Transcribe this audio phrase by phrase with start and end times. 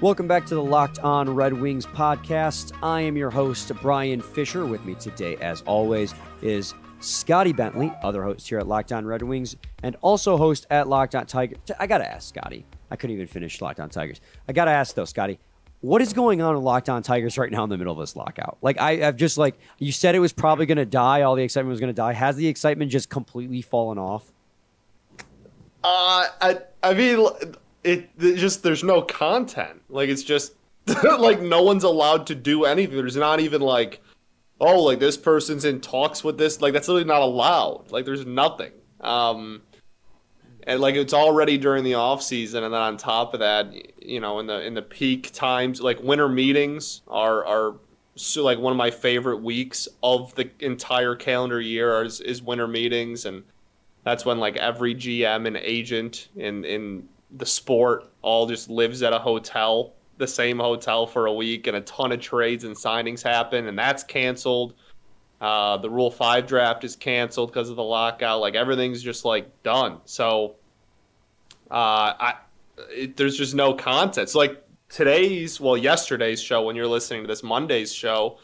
[0.00, 2.72] Welcome back to the Locked On Red Wings podcast.
[2.82, 4.64] I am your host, Brian Fisher.
[4.64, 9.20] With me today, as always, is Scotty Bentley, other host here at Locked On Red
[9.20, 11.58] Wings, and also host at Locked On Tigers.
[11.78, 12.64] I got to ask Scotty.
[12.90, 14.22] I couldn't even finish Locked On Tigers.
[14.48, 15.38] I got to ask, though, Scotty,
[15.82, 18.16] what is going on in Locked On Tigers right now in the middle of this
[18.16, 18.56] lockout?
[18.62, 21.20] Like, I, have just, like, you said it was probably going to die.
[21.20, 22.14] All the excitement was going to die.
[22.14, 24.32] Has the excitement just completely fallen off?
[25.84, 27.28] Uh, I, I mean,
[27.84, 29.80] it, it just there's no content.
[29.88, 30.54] Like it's just
[31.18, 32.96] like no one's allowed to do anything.
[32.96, 34.02] There's not even like,
[34.60, 36.60] oh, like this person's in talks with this.
[36.60, 37.90] Like that's literally not allowed.
[37.90, 38.72] Like there's nothing.
[39.00, 39.62] Um,
[40.66, 44.20] and like it's already during the off season, and then on top of that, you
[44.20, 47.74] know, in the in the peak times, like winter meetings are are
[48.16, 52.66] so like one of my favorite weeks of the entire calendar year is, is winter
[52.66, 53.42] meetings and
[54.04, 59.12] that's when like every GM and agent in in the sport all just lives at
[59.12, 63.22] a hotel, the same hotel for a week, and a ton of trades and signings
[63.22, 64.74] happen, and that's canceled.
[65.40, 68.40] Uh, the Rule Five draft is canceled because of the lockout.
[68.40, 69.98] Like everything's just like done.
[70.04, 70.56] So,
[71.70, 72.34] uh, I
[72.90, 74.28] it, there's just no content.
[74.28, 78.38] So like today's, well, yesterday's show when you're listening to this Monday's show.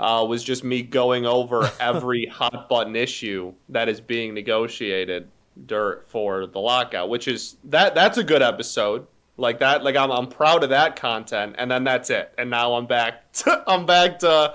[0.00, 5.28] Uh, was just me going over every hot button issue that is being negotiated
[5.66, 9.06] dirt for the lockout, which is that that's a good episode.
[9.36, 12.32] Like that, like I'm I'm proud of that content, and then that's it.
[12.38, 13.20] And now I'm back.
[13.32, 14.54] To, I'm back to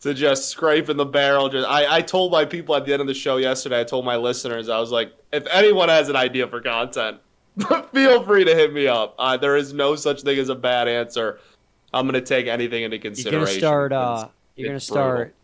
[0.00, 1.48] to just scraping the barrel.
[1.48, 3.80] Just I I told my people at the end of the show yesterday.
[3.80, 7.18] I told my listeners I was like, if anyone has an idea for content,
[7.92, 9.14] feel free to hit me up.
[9.18, 11.40] Uh, there is no such thing as a bad answer.
[11.92, 13.34] I'm gonna take anything into consideration.
[13.34, 13.92] You're gonna start.
[13.92, 15.34] Uh, you're gonna start.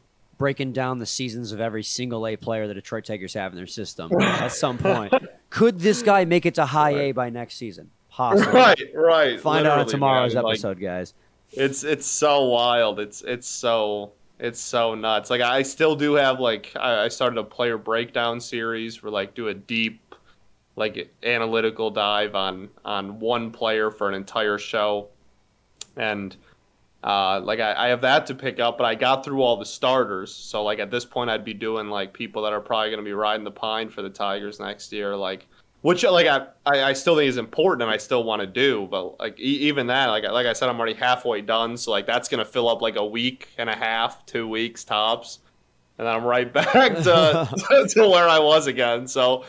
[0.43, 3.69] Breaking down the seasons of every single A player the Detroit Tigers have in their
[3.69, 5.15] system at some point.
[5.51, 7.93] Could this guy make it to high A by next season?
[8.11, 8.53] Possibly.
[8.53, 9.41] Right, right.
[9.41, 10.45] Find out on tomorrow's man.
[10.45, 11.15] episode, like, guys.
[11.53, 12.99] It's it's so wild.
[12.99, 15.31] It's it's so it's so nuts.
[15.31, 19.35] Like I still do have like I, I started a player breakdown series where like
[19.35, 20.17] do a deep
[20.75, 25.07] like analytical dive on on one player for an entire show
[25.97, 26.37] and
[27.05, 29.65] uh, like I, I, have that to pick up, but I got through all the
[29.65, 30.33] starters.
[30.33, 33.05] So like at this point, I'd be doing like people that are probably going to
[33.05, 35.49] be riding the pine for the Tigers next year, like
[35.81, 38.87] which like I, I still think is important and I still want to do.
[38.89, 41.77] But like e- even that, like like I said, I'm already halfway done.
[41.77, 44.85] So like that's going to fill up like a week and a half, two weeks
[44.85, 45.41] tops,
[45.99, 49.09] and then I'm right back to to where I was again.
[49.09, 49.45] So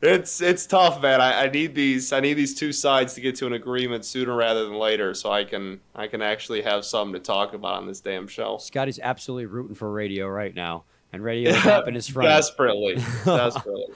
[0.00, 1.20] it's it's tough, man.
[1.20, 4.34] I, I need these I need these two sides to get to an agreement sooner
[4.34, 7.86] rather than later, so I can I can actually have something to talk about on
[7.86, 8.58] this damn show.
[8.58, 12.28] Scotty's absolutely rooting for radio right now, and radio is up in his front.
[12.28, 12.94] Desperately,
[13.24, 13.86] desperately.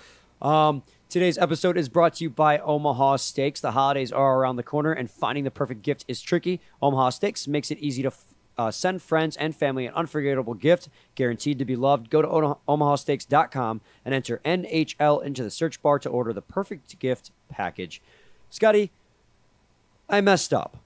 [0.41, 3.61] um, today's episode is brought to you by Omaha Steaks.
[3.61, 6.61] The holidays are around the corner, and finding the perfect gift is tricky.
[6.81, 8.12] Omaha Steaks makes it easy to
[8.59, 12.11] uh, send friends and family an unforgettable gift guaranteed to be loved.
[12.11, 12.29] Go to
[12.69, 18.03] omahasteaks.com and enter NHL into the search bar to order the perfect gift package.
[18.51, 18.91] Scotty,
[20.09, 20.77] I messed up.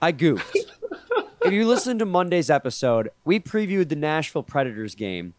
[0.00, 0.56] I goofed.
[1.44, 5.34] if you listen to Monday's episode, we previewed the Nashville Predators game.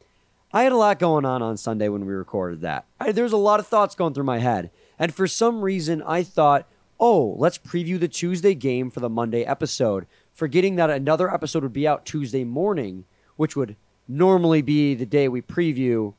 [0.52, 2.86] I had a lot going on on Sunday when we recorded that.
[3.00, 4.72] I, there was a lot of thoughts going through my head.
[4.98, 6.68] And for some reason, I thought,
[7.00, 10.08] oh, let's preview the Tuesday game for the Monday episode
[10.40, 13.04] forgetting that another episode would be out Tuesday morning,
[13.36, 13.76] which would
[14.08, 16.14] normally be the day we preview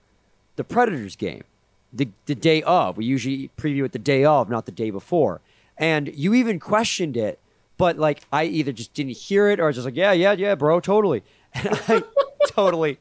[0.57, 1.43] the Predators game,
[1.91, 2.99] the, the day of.
[2.99, 5.41] We usually preview it the day of, not the day before.
[5.79, 7.39] And you even questioned it,
[7.79, 10.33] but like I either just didn't hear it or I was just like, yeah, yeah,
[10.33, 11.25] yeah, bro, totally.
[11.55, 12.03] And I
[12.47, 12.99] totally.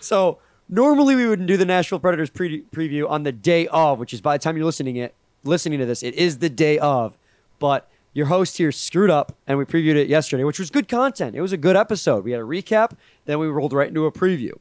[0.00, 0.38] So
[0.68, 4.20] normally we wouldn't do the Nashville Predators pre- preview on the day of, which is
[4.20, 5.14] by the time you're listening it
[5.44, 7.16] listening to this, it is the day of.
[7.58, 11.36] But your host here screwed up and we previewed it yesterday, which was good content.
[11.36, 12.24] It was a good episode.
[12.24, 12.92] We had a recap,
[13.24, 14.52] then we rolled right into a preview.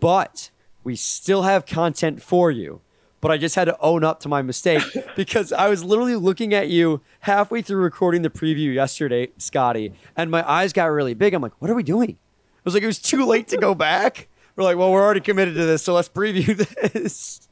[0.00, 0.50] But
[0.84, 2.80] we still have content for you.
[3.20, 4.82] But I just had to own up to my mistake
[5.16, 10.30] because I was literally looking at you halfway through recording the preview yesterday, Scotty, and
[10.30, 11.32] my eyes got really big.
[11.32, 12.10] I'm like, what are we doing?
[12.10, 14.28] I was like, it was too late to go back.
[14.56, 16.56] We're like, well, we're already committed to this, so let's preview
[16.92, 17.48] this.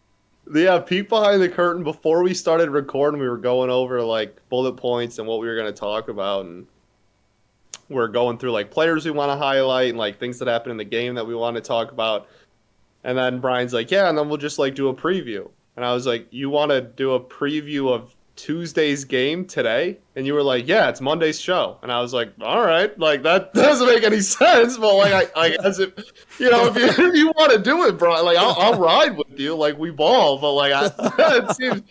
[0.53, 3.21] Yeah, peek behind the curtain before we started recording.
[3.21, 6.47] We were going over like bullet points and what we were going to talk about,
[6.47, 6.67] and
[7.89, 10.77] we're going through like players we want to highlight and like things that happened in
[10.77, 12.29] the game that we want to talk about.
[13.05, 15.49] And then Brian's like, "Yeah," and then we'll just like do a preview.
[15.77, 20.27] And I was like, "You want to do a preview of Tuesday's game today?" And
[20.27, 23.53] you were like, "Yeah, it's Monday's show." And I was like, "All right, like that
[23.55, 25.93] doesn't make any sense, but like I, I guess if
[26.39, 29.17] you know if you, if you want to do it, bro, like I'll, I'll ride
[29.17, 30.91] with you, like we ball, but like I,
[31.37, 31.83] it seems."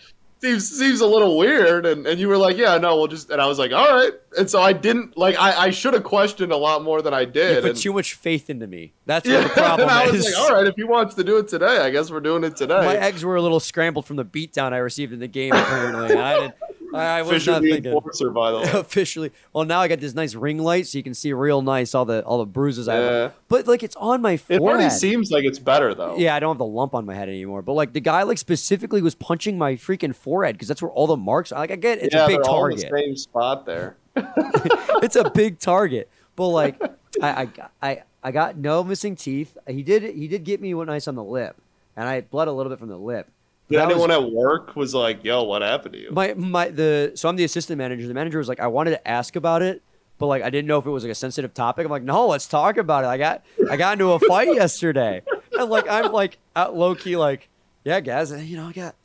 [0.41, 3.41] Seems, seems a little weird and, and you were like yeah no we'll just and
[3.41, 6.53] i was like all right and so i didn't like i, I should have questioned
[6.53, 8.94] a lot more than i did You put and- too much faith into me.
[9.06, 10.33] That's yeah, what the problem and I was is.
[10.33, 12.56] like, all right, if he wants to do it today, I guess we're doing it
[12.56, 12.86] today.
[12.86, 15.51] My eggs were a little scrambled from the beatdown I received in the game.
[15.53, 16.53] Apparently, I did.
[16.94, 17.91] I, I was Fisher not thinking.
[17.91, 18.71] enforcer, by the way.
[18.74, 21.94] Officially, well, now I got this nice ring light, so you can see real nice
[21.94, 23.36] all the all the bruises I have.
[23.47, 24.62] But like, it's on my forehead.
[24.62, 26.18] It already seems like it's better though.
[26.18, 27.62] Yeah, I don't have the lump on my head anymore.
[27.62, 31.07] But like the guy like specifically was punching my freaking forehead because that's where all
[31.07, 31.51] the marks.
[31.51, 31.59] Are.
[31.59, 32.92] Like I get it's yeah, a big they're all in target.
[32.92, 33.97] the same spot there.
[34.15, 36.09] it's a big target.
[36.35, 36.81] But like
[37.21, 37.50] I, I
[37.81, 39.57] I I got no missing teeth.
[39.68, 41.56] He did he did get me one nice on the lip,
[41.95, 43.30] and I bled a little bit from the lip.
[43.69, 46.69] Did That was- anyone at work was like, "Yo, what happened to you?" my my
[46.69, 48.07] the so I'm the assistant manager.
[48.07, 49.81] The manager was like, I wanted to ask about it,
[50.18, 51.86] but like I didn't know if it was like a sensitive topic.
[51.86, 53.07] I'm like, no, let's talk about it.
[53.07, 55.21] I got I got into a fight yesterday,
[55.57, 57.48] and like I'm like out low key like,
[57.83, 58.95] yeah, guys, you know, I got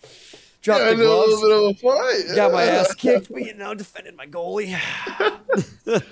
[0.63, 2.35] dropped Yeah, the a gloves, little bit of a fight.
[2.37, 4.75] got my ass kicked, but you know, defended my goalie.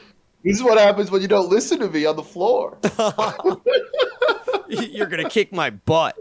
[0.44, 2.76] This is what happens when you don't listen to me on the floor.
[4.68, 6.16] You're gonna kick my butt.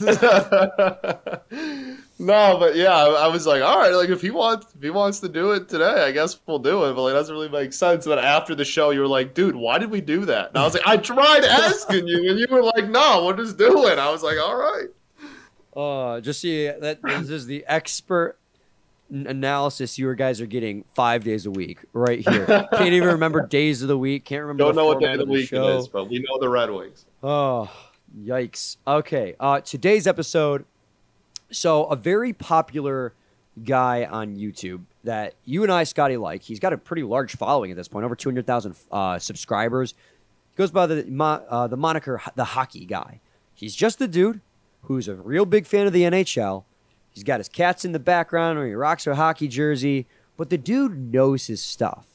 [2.18, 4.90] no, but yeah, I, I was like, all right, like if he wants, if he
[4.90, 6.94] wants to do it today, I guess we'll do it.
[6.94, 8.04] But like, it doesn't really make sense.
[8.04, 10.48] But after the show, you were like, dude, why did we do that?
[10.48, 13.58] And I was like, I tried asking you, and you were like, no, we'll just
[13.58, 13.98] do it.
[13.98, 14.88] I was like, all right.
[15.74, 18.36] Uh, just see that this is the expert
[19.12, 22.46] analysis you guys are getting five days a week right here.
[22.46, 24.24] Can't even remember days of the week.
[24.24, 24.64] Can't remember.
[24.64, 25.78] Don't know what day of the week it show.
[25.78, 27.04] is, but we know the Red Wings.
[27.22, 27.70] Oh,
[28.18, 28.76] yikes.
[28.86, 29.34] Okay.
[29.38, 30.64] Uh, today's episode.
[31.50, 33.14] So, a very popular
[33.62, 36.42] guy on YouTube that you and I, Scotty, like.
[36.42, 39.92] He's got a pretty large following at this point, over 200,000 uh, subscribers.
[39.92, 43.20] He goes by the, uh, the moniker The Hockey Guy.
[43.54, 44.40] He's just a dude
[44.82, 46.64] who's a real big fan of the NHL.
[47.10, 50.06] He's got his cats in the background, or he rocks a hockey jersey,
[50.36, 52.06] but the dude knows his stuff.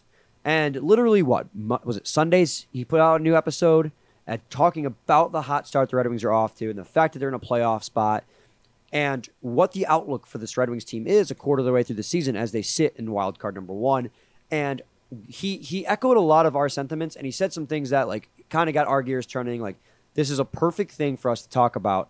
[0.44, 1.48] And literally, what
[1.86, 2.08] was it?
[2.08, 3.92] Sundays he put out a new episode
[4.28, 7.14] at talking about the hot start the Red Wings are off to, and the fact
[7.14, 8.26] that they're in a playoff spot,
[8.92, 11.84] and what the outlook for this Red Wings team is a quarter of the way
[11.84, 14.10] through the season as they sit in wild card number one.
[14.52, 14.82] And
[15.28, 18.30] he he echoed a lot of our sentiments, and he said some things that like
[18.50, 19.62] kind of got our gears turning.
[19.62, 19.78] Like
[20.14, 22.10] this is a perfect thing for us to talk about.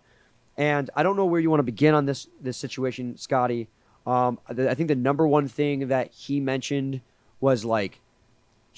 [0.56, 3.68] And I don't know where you want to begin on this this situation, Scotty.
[4.06, 7.02] Um, I think the number one thing that he mentioned
[7.40, 8.00] was like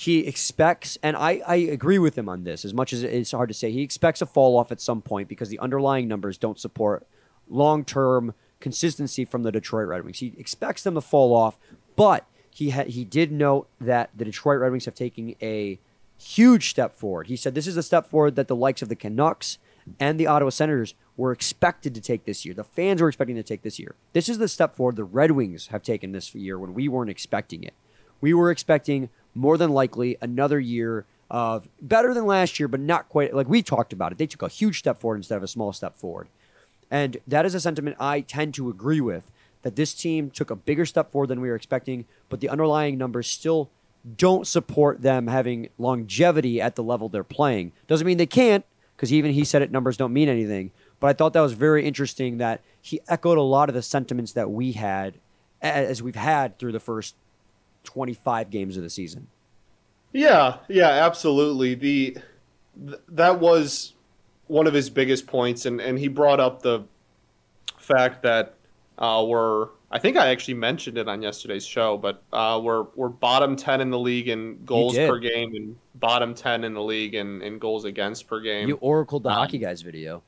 [0.01, 3.51] he expects, and I, I agree with him on this as much as it's hard
[3.51, 3.71] to say.
[3.71, 7.07] He expects a fall off at some point because the underlying numbers don't support
[7.51, 10.21] long term consistency from the Detroit Red Wings.
[10.21, 11.59] He expects them to fall off,
[11.97, 15.79] but he ha- he did note that the Detroit Red Wings have taken a
[16.17, 17.27] huge step forward.
[17.27, 19.59] He said this is a step forward that the likes of the Canucks
[19.99, 22.55] and the Ottawa Senators were expected to take this year.
[22.55, 23.97] The fans were expecting to take this year.
[24.15, 27.11] This is the step forward the Red Wings have taken this year when we weren't
[27.11, 27.75] expecting it.
[28.23, 33.09] We were expecting more than likely another year of better than last year, but not
[33.09, 34.19] quite like we talked about it.
[34.19, 36.29] They took a huge step forward instead of a small step forward.
[36.91, 39.31] And that is a sentiment I tend to agree with
[39.63, 42.99] that this team took a bigger step forward than we were expecting, but the underlying
[42.99, 43.71] numbers still
[44.17, 47.71] don't support them having longevity at the level they're playing.
[47.87, 48.65] Doesn't mean they can't,
[48.97, 50.73] because even he said it, numbers don't mean anything.
[50.99, 54.33] But I thought that was very interesting that he echoed a lot of the sentiments
[54.33, 55.15] that we had
[55.63, 57.15] as we've had through the first
[57.85, 59.27] 25 games of the season.
[60.13, 61.75] Yeah, yeah, absolutely.
[61.75, 62.17] The
[62.87, 63.95] th- that was
[64.49, 66.85] one of his biggest points, and and he brought up the
[67.79, 68.55] fact that
[68.99, 69.69] uh, we're.
[69.93, 73.81] I think I actually mentioned it on yesterday's show, but uh, we're we're bottom ten
[73.81, 77.59] in the league in goals per game, and bottom ten in the league in, in
[77.59, 78.69] goals against per game.
[78.69, 80.23] You oracled the Um, Hockey Guys video.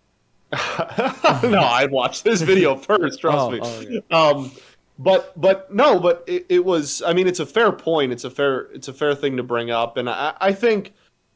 [0.52, 3.20] no, I watched this video first.
[3.20, 3.60] Trust Oh, me.
[3.62, 4.02] oh, okay.
[4.10, 4.52] Um,
[4.98, 7.02] but but no, but it, it was.
[7.02, 8.12] I mean, it's a fair point.
[8.12, 10.92] It's a fair it's a fair thing to bring up, and I, I think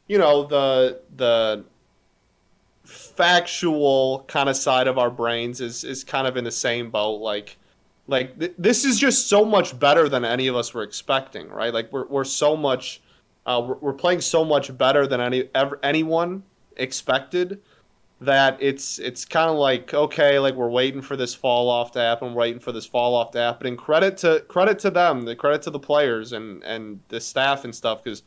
[0.06, 1.64] you know the the
[2.84, 7.20] factual kind of side of our brains is is kind of in the same boat.
[7.20, 7.56] Like
[8.06, 11.72] like th- this is just so much better than any of us were expecting, right?
[11.72, 13.02] Like we're we're so much.
[13.46, 16.42] Uh, we're, we're playing so much better than any ever anyone
[16.76, 17.60] expected
[18.20, 21.98] that it's it's kind of like okay, like we're waiting for this fall off to
[21.98, 23.66] happen, waiting for this fall off to happen.
[23.66, 27.64] And credit to credit to them, the credit to the players and and the staff
[27.64, 28.22] and stuff because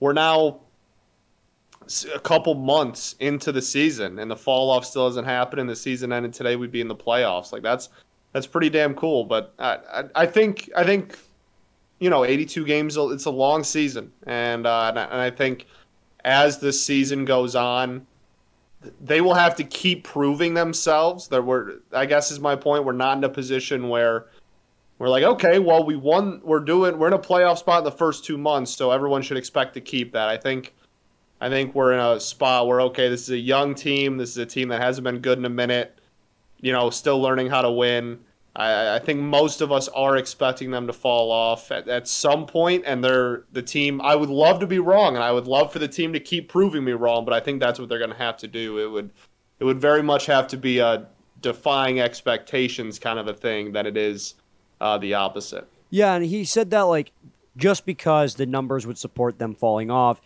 [0.00, 0.60] we're now
[2.14, 5.76] a couple months into the season and the fall off still hasn't happened and the
[5.76, 7.88] season ended today we'd be in the playoffs like that's
[8.32, 11.18] that's pretty damn cool but i i, I think i think
[11.98, 15.66] you know 82 games it's a long season and uh, and, I, and I think
[16.24, 18.06] as the season goes on
[19.00, 22.92] they will have to keep proving themselves that we're i guess is my point we're
[22.92, 24.26] not in a position where
[24.98, 27.90] we're like okay well we won we're doing we're in a playoff spot in the
[27.90, 30.74] first two months so everyone should expect to keep that i think
[31.42, 34.16] I think we're in a spot where okay, this is a young team.
[34.16, 35.98] This is a team that hasn't been good in a minute.
[36.60, 38.20] You know, still learning how to win.
[38.54, 42.46] I, I think most of us are expecting them to fall off at, at some
[42.46, 44.00] point, and they're the team.
[44.00, 46.48] I would love to be wrong, and I would love for the team to keep
[46.48, 47.24] proving me wrong.
[47.24, 48.78] But I think that's what they're going to have to do.
[48.78, 49.10] It would,
[49.58, 51.06] it would very much have to be a
[51.40, 54.34] defying expectations kind of a thing than it is
[54.80, 55.68] uh, the opposite.
[55.90, 57.12] Yeah, and he said that like
[57.56, 60.20] just because the numbers would support them falling off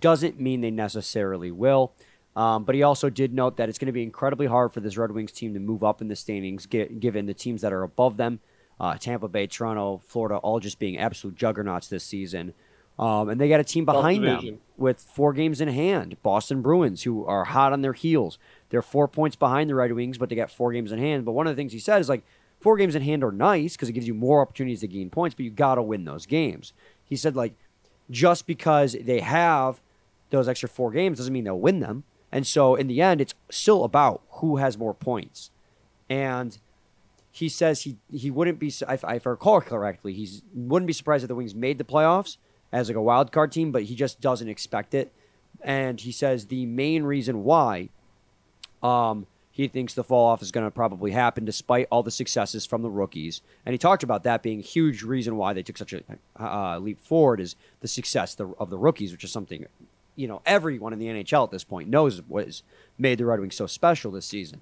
[0.00, 1.92] doesn't mean they necessarily will.
[2.36, 4.96] Um, but he also did note that it's going to be incredibly hard for this
[4.96, 7.82] Red Wings team to move up in the standings, get, given the teams that are
[7.82, 8.40] above them
[8.80, 12.54] uh, Tampa Bay, Toronto, Florida, all just being absolute juggernauts this season.
[12.98, 16.20] Um, and they got a team behind them with four games in hand.
[16.22, 18.38] Boston Bruins, who are hot on their heels.
[18.70, 21.24] They're four points behind the Red Wings, but they got four games in hand.
[21.24, 22.24] But one of the things he said is like,
[22.60, 25.34] four games in hand are nice because it gives you more opportunities to gain points,
[25.34, 26.72] but you got to win those games.
[27.04, 27.54] He said, like,
[28.10, 29.80] just because they have
[30.30, 32.02] those extra four games doesn't mean they'll win them.
[32.30, 35.50] And so in the end, it's still about who has more points.
[36.10, 36.58] And
[37.30, 41.28] he says he he wouldn't be if I recall correctly, he wouldn't be surprised if
[41.28, 42.36] the Wings made the playoffs
[42.72, 45.12] as like a wild card team, but he just doesn't expect it.
[45.62, 47.88] And he says the main reason why
[48.82, 52.64] um, he thinks the fall off is going to probably happen despite all the successes
[52.64, 53.40] from the rookies.
[53.66, 56.02] And he talked about that being a huge reason why they took such a
[56.38, 59.66] uh, leap forward is the success of the rookies, which is something
[60.18, 62.62] you know everyone in the NHL at this point knows what has
[62.98, 64.60] made the Red Wings so special this season.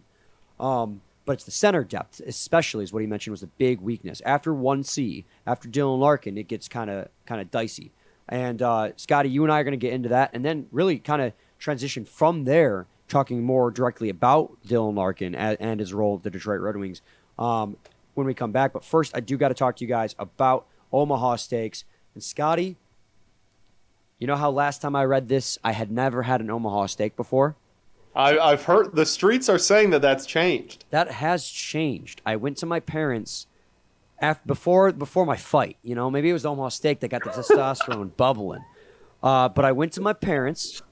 [0.61, 4.23] Um, but it's the center depth, especially, is what he mentioned was the big weakness.
[4.25, 7.93] After one C, after Dylan Larkin, it gets kind of kind of dicey.
[8.29, 10.99] And uh, Scotty, you and I are going to get into that, and then really
[10.99, 16.23] kind of transition from there talking more directly about Dylan Larkin and, his role at
[16.23, 17.03] the Detroit Red Wings
[17.39, 17.77] um,
[18.15, 18.73] when we come back.
[18.73, 21.85] But first, I do got to talk to you guys about Omaha Steaks.
[22.15, 22.77] And Scotty,
[24.19, 27.17] you know how last time I read this, I had never had an Omaha steak
[27.17, 27.57] before?
[28.15, 30.87] I, I've heard the streets are saying that that's changed.
[30.91, 32.23] That has changed.
[32.25, 33.47] I went to my parents
[34.19, 35.77] after, before before my fight.
[35.83, 38.65] You know, maybe it was Omaha steak that got the testosterone bubbling.
[39.23, 40.83] Uh, but I went to my parents,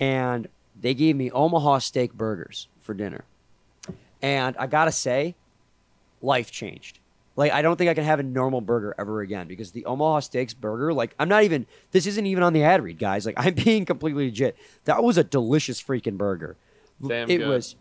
[0.00, 0.48] and
[0.80, 3.24] they gave me Omaha steak burgers for dinner.
[4.22, 5.34] And I gotta say,
[6.22, 7.00] life changed.
[7.36, 10.20] Like I don't think I can have a normal burger ever again because the Omaha
[10.20, 13.26] Steaks burger, like I'm not even this isn't even on the ad read, guys.
[13.26, 14.56] Like I'm being completely legit.
[14.84, 16.56] That was a delicious freaking burger.
[17.06, 17.48] Damn it good.
[17.48, 17.76] was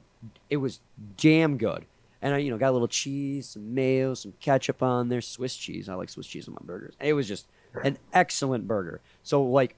[0.50, 0.82] it was
[1.18, 1.86] damn good.
[2.22, 5.56] And I, you know, got a little cheese, some mayo, some ketchup on there, Swiss
[5.56, 5.88] cheese.
[5.88, 6.96] I like Swiss cheese on my burgers.
[7.00, 7.48] It was just
[7.84, 9.00] an excellent burger.
[9.24, 9.76] So like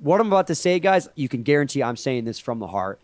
[0.00, 3.00] what I'm about to say, guys, you can guarantee I'm saying this from the heart.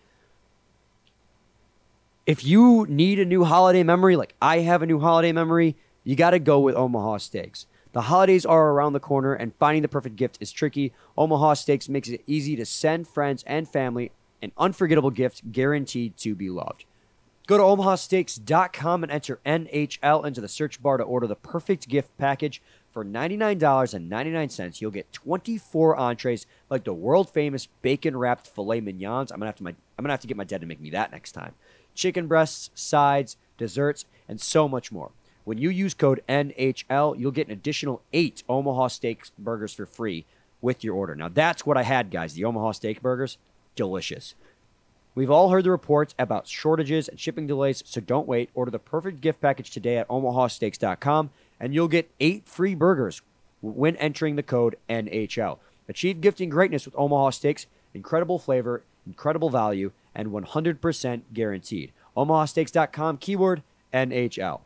[2.27, 6.17] If you need a new holiday memory, like I have a new holiday memory, you
[6.17, 7.67] got to go with Omaha Steaks.
[7.93, 10.93] The holidays are around the corner, and finding the perfect gift is tricky.
[11.19, 16.35] Omaha Steaks makes it easy to send friends and family an unforgettable gift guaranteed to
[16.35, 16.85] be loved.
[17.47, 22.17] Go to omahasteaks.com and enter NHL into the search bar to order the perfect gift
[22.17, 29.31] package for $99.99, you'll get 24 entrees like the world famous bacon wrapped filet mignons.
[29.31, 30.91] I'm gonna have to my, I'm gonna have to get my dad to make me
[30.91, 31.55] that next time.
[31.95, 35.13] Chicken breasts, sides, desserts, and so much more.
[35.45, 40.27] When you use code NHL, you'll get an additional eight Omaha Steak burgers for free
[40.61, 41.15] with your order.
[41.15, 42.35] Now that's what I had, guys.
[42.35, 43.39] The Omaha Steak burgers,
[43.75, 44.35] delicious.
[45.15, 48.51] We've all heard the reports about shortages and shipping delays, so don't wait.
[48.55, 53.23] Order the perfect gift package today at omahasteaks.com and you'll get eight free burgers
[53.61, 55.59] when entering the code NHL.
[55.89, 57.67] Achieve gifting greatness with Omaha Steaks.
[57.93, 61.93] Incredible flavor, incredible value, and 100% guaranteed.
[62.17, 64.61] OmahaSteaks.com, keyword NHL.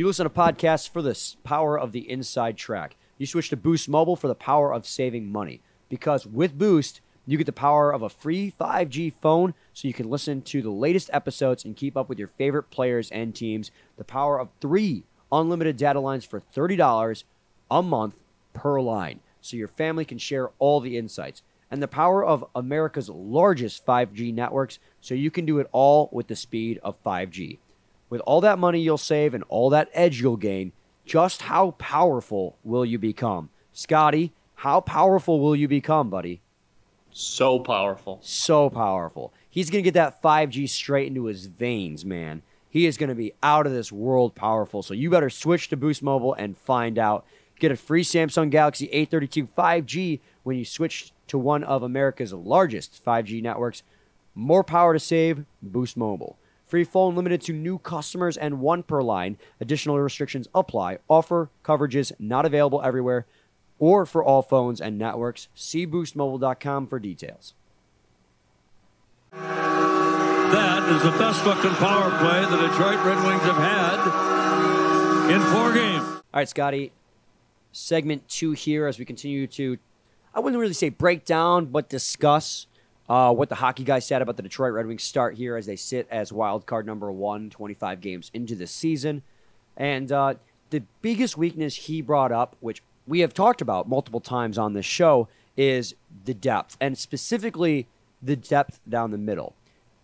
[0.00, 1.14] You listen to podcasts for the
[1.44, 2.96] power of the inside track.
[3.18, 5.60] You switch to Boost Mobile for the power of saving money.
[5.90, 10.08] Because with Boost, you get the power of a free 5G phone so you can
[10.08, 13.70] listen to the latest episodes and keep up with your favorite players and teams.
[13.98, 17.24] The power of three unlimited data lines for $30
[17.70, 18.14] a month
[18.54, 21.42] per line so your family can share all the insights.
[21.70, 26.28] and the power of America's largest 5G networks so you can do it all with
[26.28, 27.58] the speed of 5G.
[28.10, 30.72] With all that money you'll save and all that edge you'll gain,
[31.06, 33.50] just how powerful will you become?
[33.72, 36.42] Scotty, how powerful will you become, buddy?
[37.12, 38.18] So powerful.
[38.22, 39.32] So powerful.
[39.48, 42.42] He's going to get that 5G straight into his veins, man.
[42.68, 44.82] He is going to be out of this world powerful.
[44.82, 47.24] So you better switch to Boost Mobile and find out.
[47.58, 53.04] Get a free Samsung Galaxy A32 5G when you switch to one of America's largest
[53.04, 53.82] 5G networks.
[54.34, 56.38] More power to save, Boost Mobile.
[56.70, 59.38] Free phone limited to new customers and one per line.
[59.60, 60.98] Additional restrictions apply.
[61.08, 63.26] Offer coverages not available everywhere
[63.80, 65.48] or for all phones and networks.
[65.52, 67.54] See boostmobile.com for details.
[69.32, 75.72] That is the best fucking power play the Detroit Red Wings have had in four
[75.72, 76.04] games.
[76.04, 76.92] All right, Scotty.
[77.72, 79.76] Segment two here as we continue to,
[80.32, 82.68] I wouldn't really say break down, but discuss
[83.10, 85.74] uh, what the hockey guy said about the Detroit Red Wings start here as they
[85.74, 89.22] sit as wild card number one, 25 games into the season.
[89.76, 90.34] And uh,
[90.70, 94.86] the biggest weakness he brought up, which we have talked about multiple times on this
[94.86, 95.26] show,
[95.56, 97.88] is the depth, and specifically
[98.22, 99.56] the depth down the middle.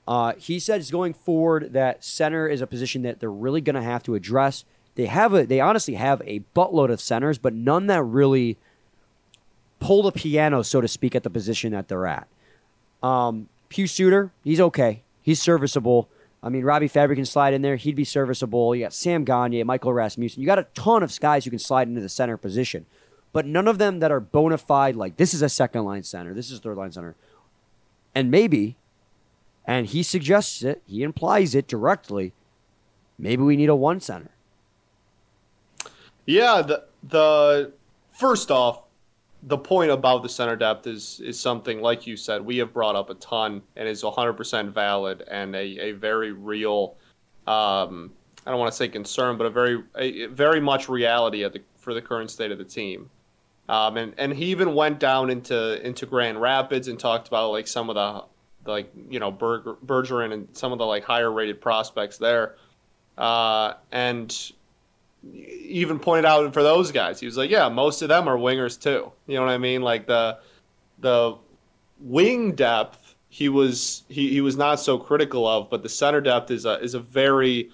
[0.08, 3.82] Uh, he says going forward that center is a position that they're really going to
[3.82, 4.64] have to address.
[4.96, 8.58] They have a, they honestly have a buttload of centers, but none that really
[9.78, 12.26] pull the piano, so to speak, at the position that they're at.
[13.02, 15.02] Um, Pius Suter, he's okay.
[15.22, 16.08] He's serviceable.
[16.42, 17.76] I mean, Robbie Fabbri can slide in there.
[17.76, 18.74] He'd be serviceable.
[18.74, 20.40] You got Sam Gagner, Michael Rasmussen.
[20.40, 22.86] You got a ton of guys who can slide into the center position,
[23.32, 26.32] but none of them that are bona fide, like this is a second line center,
[26.32, 27.16] this is third line center.
[28.14, 28.76] And maybe,
[29.66, 32.32] and he suggests it, he implies it directly,
[33.18, 34.30] maybe we need a one center.
[36.24, 37.72] Yeah, the the
[38.12, 38.82] first off,
[39.44, 42.96] the point about the center depth is is something like you said we have brought
[42.96, 46.96] up a ton and is 100% valid and a, a very real
[47.46, 48.12] um,
[48.46, 51.62] I don't want to say concern but a very a, very much reality at the,
[51.78, 53.10] for the current state of the team.
[53.68, 57.66] Um, and and he even went down into into Grand Rapids and talked about like
[57.66, 58.24] some of the
[58.70, 62.56] like you know Berger, Berggren and some of the like higher rated prospects there.
[63.18, 64.52] Uh, and
[65.32, 67.20] even pointed out for those guys.
[67.20, 69.12] He was like, yeah, most of them are wingers too.
[69.26, 69.82] You know what I mean?
[69.82, 70.38] Like the
[70.98, 71.36] the
[72.00, 76.50] wing depth he was he, he was not so critical of, but the center depth
[76.50, 77.70] is a is a very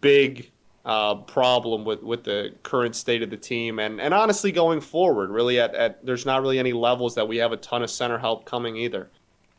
[0.00, 0.50] big
[0.84, 5.28] uh, problem with, with the current state of the team and, and honestly going forward
[5.28, 8.16] really at, at there's not really any levels that we have a ton of center
[8.16, 9.10] help coming either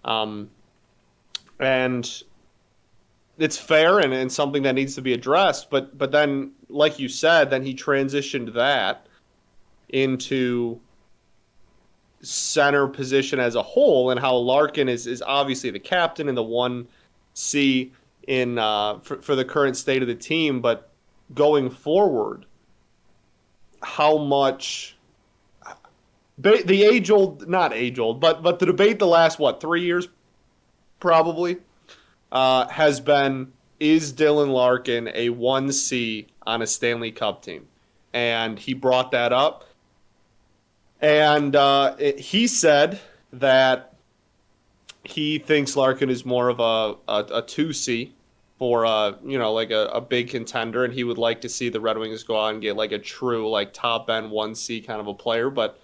[0.04, 0.50] um,
[1.60, 2.24] and
[3.42, 5.70] it's fair and, and something that needs to be addressed.
[5.70, 9.08] But but then, like you said, then he transitioned that
[9.90, 10.80] into
[12.22, 16.44] center position as a whole, and how Larkin is is obviously the captain and the
[16.44, 16.88] one
[17.34, 17.92] C
[18.28, 20.62] in uh, for, for the current state of the team.
[20.62, 20.90] But
[21.34, 22.46] going forward,
[23.82, 24.98] how much
[26.38, 30.08] the age old, not age old, but but the debate the last what three years,
[31.00, 31.58] probably
[32.32, 37.68] uh, has been is Dylan Larkin a 1C on a Stanley Cup team?
[38.14, 39.66] And he brought that up.
[41.02, 43.00] And uh, it, he said
[43.34, 43.96] that
[45.04, 48.12] he thinks Larkin is more of a, a, a 2C
[48.60, 50.86] for, uh, you know, like a, a big contender.
[50.86, 53.00] And he would like to see the Red Wings go out and get like a
[53.00, 55.50] true, like top end 1C kind of a player.
[55.50, 55.80] But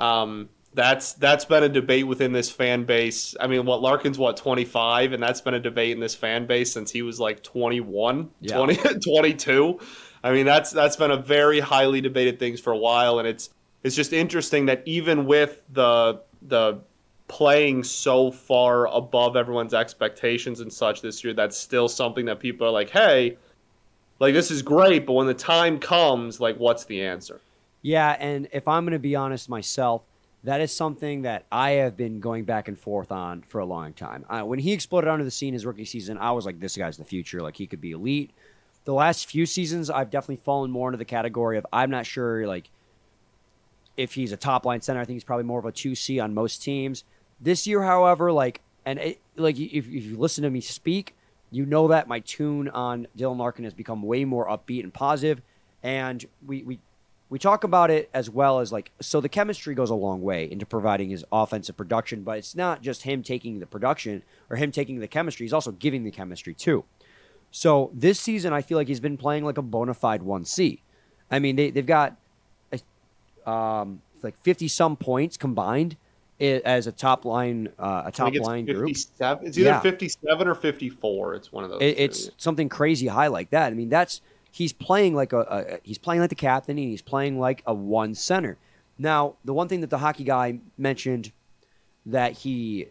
[0.00, 3.34] um, that's that's been a debate within this fan base.
[3.40, 6.70] I mean, what Larkin's what 25 and that's been a debate in this fan base
[6.70, 8.56] since he was like 21, yeah.
[8.56, 9.80] 20, 22.
[10.22, 13.48] I mean, that's that's been a very highly debated things for a while and it's
[13.84, 16.78] it's just interesting that even with the the
[17.26, 22.66] playing so far above everyone's expectations and such this year, that's still something that people
[22.66, 23.38] are like, "Hey,
[24.18, 27.40] like this is great, but when the time comes, like what's the answer?"
[27.80, 30.02] Yeah, and if I'm going to be honest myself,
[30.46, 33.92] that is something that I have been going back and forth on for a long
[33.92, 34.24] time.
[34.30, 36.96] Uh, when he exploded onto the scene his rookie season, I was like, this guy's
[36.96, 37.42] the future.
[37.42, 38.30] Like, he could be elite.
[38.84, 42.46] The last few seasons, I've definitely fallen more into the category of I'm not sure,
[42.46, 42.70] like,
[43.96, 45.00] if he's a top line center.
[45.00, 47.02] I think he's probably more of a 2C on most teams.
[47.40, 51.16] This year, however, like, and it, like, if, if you listen to me speak,
[51.50, 55.42] you know that my tune on Dylan Larkin has become way more upbeat and positive.
[55.82, 56.78] And we, we
[57.28, 60.50] we talk about it as well as like so the chemistry goes a long way
[60.50, 64.70] into providing his offensive production but it's not just him taking the production or him
[64.70, 66.84] taking the chemistry he's also giving the chemistry too
[67.50, 70.78] so this season i feel like he's been playing like a bona fide 1c
[71.30, 72.16] i mean they, they've got
[73.46, 75.96] um, like 50 some points combined
[76.40, 78.90] as a top line uh, a top line group.
[78.90, 79.10] It's
[79.58, 79.80] either Yeah.
[79.80, 81.34] 57 or 54.
[81.36, 81.80] It's one of those.
[81.80, 83.72] It, it's something crazy high like that.
[83.72, 84.20] I mean, that's
[84.56, 87.74] he's playing like a, a he's playing like the captain and he's playing like a
[87.74, 88.56] one center.
[88.98, 91.32] Now, the one thing that the hockey guy mentioned
[92.06, 92.86] that he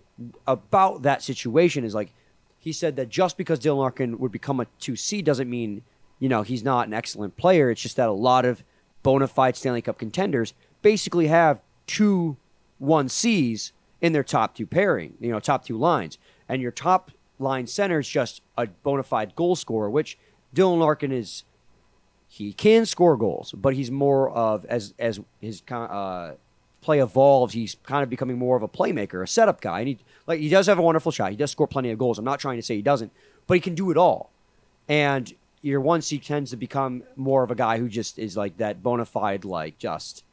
[0.45, 2.13] about that situation is like
[2.59, 5.81] he said that just because Dylan Larkin would become a 2C doesn't mean,
[6.19, 7.71] you know, he's not an excellent player.
[7.71, 8.63] It's just that a lot of
[9.01, 12.37] bona fide Stanley Cup contenders basically have two
[12.79, 16.19] 1Cs in their top two pairing, you know, top two lines.
[16.47, 20.19] And your top line center is just a bona fide goal scorer, which
[20.53, 21.43] Dylan Larkin is
[22.35, 26.33] he can score goals, but he's more of as as his uh,
[26.81, 29.79] play evolves, he's kind of becoming more of a playmaker, a setup guy.
[29.79, 31.31] And he like he does have a wonderful shot.
[31.31, 32.19] He does score plenty of goals.
[32.19, 33.13] I'm not trying to say he doesn't,
[33.47, 34.31] but he can do it all.
[34.89, 38.57] And your one C tends to become more of a guy who just is like
[38.57, 40.25] that bona fide, like just.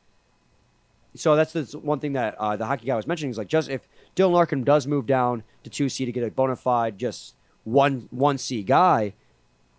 [1.14, 3.70] So that's the one thing that uh, the hockey guy was mentioning is like just
[3.70, 3.86] if
[4.16, 8.08] Dylan Larkin does move down to two C to get a bona fide just one
[8.10, 9.14] one C guy,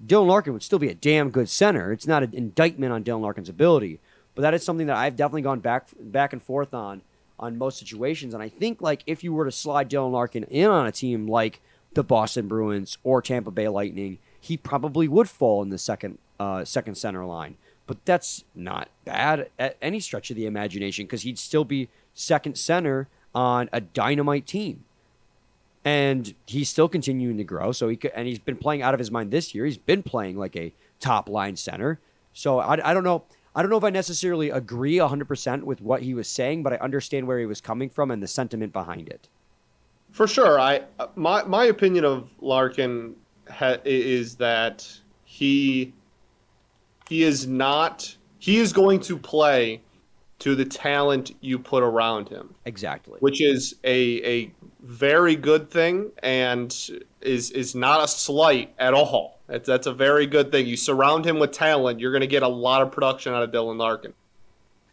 [0.06, 1.92] Dylan Larkin would still be a damn good center.
[1.92, 4.00] It's not an indictment on Dylan Larkin's ability,
[4.36, 7.02] but that is something that I've definitely gone back back and forth on
[7.40, 8.34] on most situations.
[8.34, 11.28] And I think like if you were to slide Dylan Larkin in on a team
[11.28, 11.62] like
[11.94, 16.66] the Boston Bruins or Tampa Bay Lightning, he probably would fall in the second uh,
[16.66, 17.56] second center line.
[17.86, 22.58] But that's not bad at any stretch of the imagination because he'd still be second
[22.58, 24.86] center on a dynamite team
[25.86, 27.72] and he's still continuing to grow.
[27.72, 29.66] So he could, and he's been playing out of his mind this year.
[29.66, 32.00] He's been playing like a top line center.
[32.34, 33.24] So I, I don't know.
[33.56, 36.78] I don't know if I necessarily agree 100% with what he was saying, but I
[36.78, 39.28] understand where he was coming from and the sentiment behind it.
[40.12, 40.82] For sure, I
[41.16, 43.16] my my opinion of Larkin
[43.50, 44.88] ha, is that
[45.26, 45.94] he
[47.10, 49.82] he is not he is going to play
[50.44, 53.18] to the talent you put around him, Exactly.
[53.22, 54.52] which is a a
[54.82, 56.90] very good thing and
[57.22, 59.40] is is not a slight at all.
[59.48, 60.68] That's that's a very good thing.
[60.68, 63.52] You surround him with talent, you're going to get a lot of production out of
[63.52, 64.14] Dylan Larkin.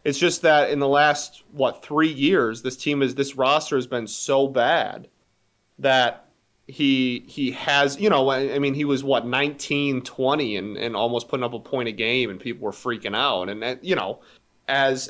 [0.05, 3.87] It's just that in the last what three years, this team is this roster has
[3.87, 5.09] been so bad
[5.79, 6.29] that
[6.65, 10.95] he he has you know I I mean he was what 19 20 and, and
[10.95, 13.95] almost putting up a point a game and people were freaking out and that, you
[13.97, 14.21] know
[14.71, 15.09] as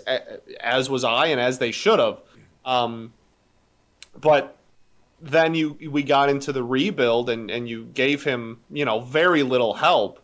[0.59, 2.19] as was I and as they should have
[2.65, 3.13] um
[4.19, 4.57] but
[5.21, 9.43] then you we got into the rebuild and and you gave him you know very
[9.43, 10.19] little help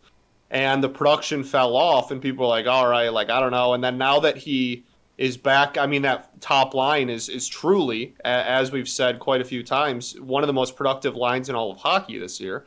[0.50, 3.74] and the production fell off and people were like all right like I don't know
[3.74, 4.84] and then now that he
[5.18, 5.78] is back.
[5.78, 10.20] I mean, that top line is is truly, as we've said quite a few times,
[10.20, 12.66] one of the most productive lines in all of hockey this year.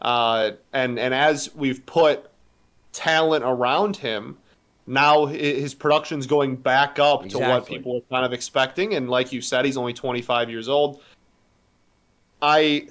[0.00, 2.30] Uh, and and as we've put
[2.92, 4.36] talent around him,
[4.88, 8.94] now hi- his production's going back up to what people were kind of expecting.
[8.94, 11.00] And like you said, he's only 25 years old.
[12.40, 12.88] I,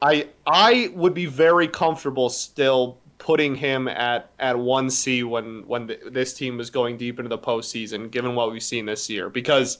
[0.00, 5.86] I, I would be very comfortable still putting him at at one C when when
[5.86, 9.30] th this team was going deep into the postseason, given what we've seen this year.
[9.30, 9.78] Because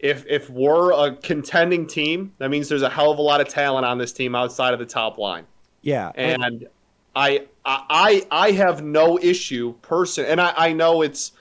[0.00, 3.48] if if we're a contending team, that means there's a hell of a lot of
[3.48, 5.46] talent on this team outside of the top line
[5.80, 6.12] Yeah.
[6.14, 6.68] and
[7.16, 11.32] I I I have no issue person and I, I know it's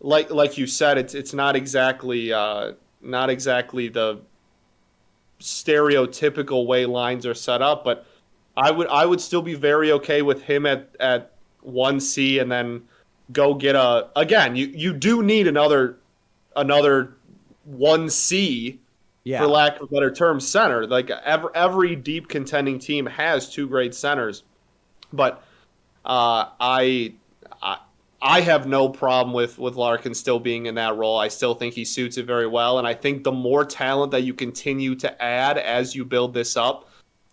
[0.00, 4.20] like like you said it's it's not exactly uh, not exactly the
[5.40, 8.06] stereotypical way lines are set up but
[8.56, 11.32] I would I would still be very okay with him at at
[11.66, 12.82] 1C and then
[13.32, 15.98] go get a again you you do need another
[16.56, 17.14] another
[17.70, 18.78] 1C
[19.24, 19.40] yeah.
[19.40, 20.86] for lack of a better term, center.
[20.86, 24.42] Like every, every deep contending team has two great centers,
[25.12, 25.42] but
[26.04, 27.14] uh, I,
[27.62, 27.78] I
[28.20, 31.18] I have no problem with with Larkin still being in that role.
[31.18, 34.22] I still think he suits it very well, and I think the more talent that
[34.22, 36.88] you continue to add as you build this up,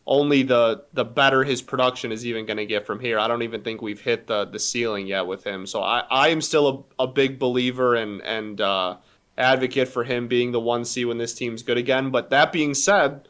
[0.06, 3.20] only the the better his production is even going to get from here.
[3.20, 5.65] I don't even think we've hit the the ceiling yet with him.
[5.65, 8.62] So I I am still a, a big believer and and.
[8.62, 8.98] Uh,
[9.39, 12.12] advocate for him being the one C when this team's good again.
[12.12, 13.28] But that being said,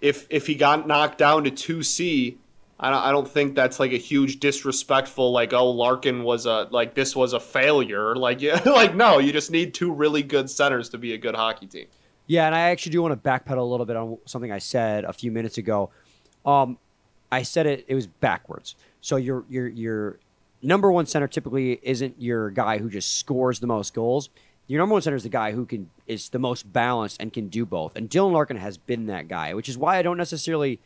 [0.00, 2.38] if if he got knocked down to two C,
[2.80, 6.68] I don't, I don't think that's like a huge disrespectful like oh Larkin was a
[6.70, 10.48] like this was a failure like yeah like no you just need two really good
[10.48, 11.86] centers to be a good hockey team.
[12.28, 15.04] Yeah, and I actually do want to backpedal a little bit on something I said
[15.04, 15.90] a few minutes ago.
[16.44, 16.76] Um,
[17.32, 18.76] I said it; it was backwards.
[19.00, 20.18] So your your your
[20.62, 24.28] number one center typically isn't your guy who just scores the most goals.
[24.66, 27.48] Your number one center is the guy who can is the most balanced and can
[27.48, 27.96] do both.
[27.96, 30.80] And Dylan Larkin has been that guy, which is why I don't necessarily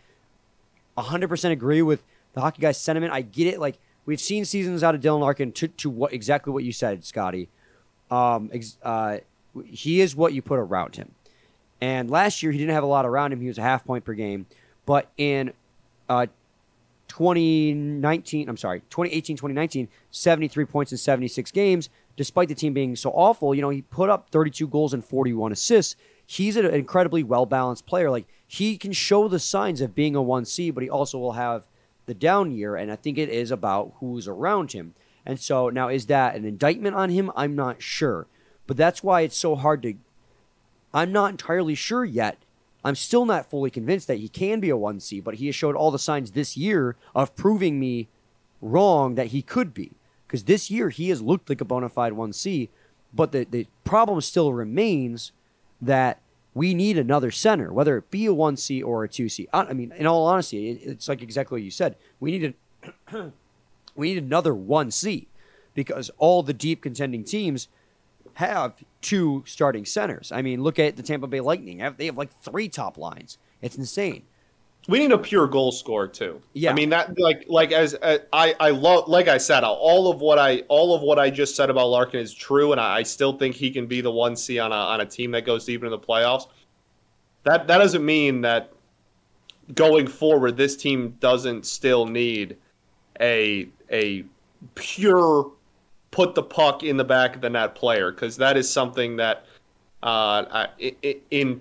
[0.96, 2.02] 100% agree with
[2.34, 3.12] the hockey guy's sentiment.
[3.12, 3.60] I get it.
[3.60, 7.04] Like we've seen seasons out of Dylan Larkin to, to what exactly what you said,
[7.04, 7.48] Scotty.
[8.10, 9.18] Um, ex, uh,
[9.64, 11.12] he is what you put around him.
[11.80, 13.40] And last year he didn't have a lot around him.
[13.40, 14.46] He was a half point per game,
[14.86, 15.52] but in
[16.08, 16.26] uh,
[17.08, 21.88] 2019, I'm sorry, 2018, 2019, 73 points in 76 games.
[22.16, 25.52] Despite the team being so awful, you know, he put up 32 goals and 41
[25.52, 25.96] assists.
[26.32, 28.10] He's an incredibly well balanced player.
[28.10, 31.66] Like he can show the signs of being a 1C, but he also will have
[32.06, 32.74] the down year.
[32.74, 34.94] And I think it is about who's around him.
[35.26, 37.30] And so now, is that an indictment on him?
[37.36, 38.28] I'm not sure.
[38.66, 39.92] But that's why it's so hard to.
[40.94, 42.38] I'm not entirely sure yet.
[42.82, 45.76] I'm still not fully convinced that he can be a 1C, but he has showed
[45.76, 48.08] all the signs this year of proving me
[48.62, 49.92] wrong that he could be.
[50.26, 52.70] Because this year he has looked like a bona fide 1C,
[53.12, 55.32] but the, the problem still remains
[55.82, 56.21] that
[56.54, 59.46] we need another center, whether it be a 1C or a 2C.
[59.52, 61.96] I, mean, in all honesty, it, it's like exactly what you said.
[62.20, 62.54] We need
[63.12, 63.32] a,
[63.96, 65.26] we need another 1C
[65.74, 67.68] because all the deep contending teams
[68.34, 70.30] have two starting centers.
[70.32, 71.78] I mean, look at the Tampa Bay Lightning.
[71.96, 73.38] They have like three top lines.
[73.60, 74.24] It's insane.
[74.88, 76.40] We need a pure goal scorer too.
[76.54, 76.70] Yeah.
[76.70, 80.20] I mean that like like as uh, I I love like I said all of
[80.20, 83.02] what I all of what I just said about Larkin is true, and I, I
[83.04, 85.64] still think he can be the one C on a on a team that goes
[85.64, 86.48] deep into the playoffs.
[87.44, 88.72] That that doesn't mean that
[89.74, 92.56] going forward this team doesn't still need
[93.20, 94.24] a a
[94.74, 95.52] pure
[96.10, 99.46] put the puck in the back of the net player because that is something that
[100.02, 100.68] uh, I,
[101.30, 101.60] in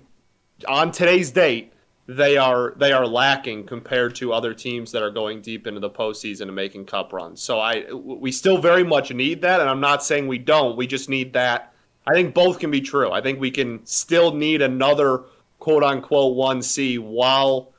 [0.66, 1.71] on today's date
[2.06, 5.90] they are they are lacking compared to other teams that are going deep into the
[5.90, 7.40] postseason and making cup runs.
[7.40, 10.76] So I we still very much need that, and I'm not saying we don't.
[10.76, 11.72] We just need that.
[12.06, 13.12] I think both can be true.
[13.12, 15.22] I think we can still need another
[15.60, 17.72] quote unquote one C while